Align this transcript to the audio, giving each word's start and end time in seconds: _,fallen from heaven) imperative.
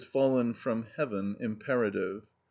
_,fallen 0.03 0.51
from 0.51 0.81
heaven) 0.95 1.37
imperative. 1.39 2.23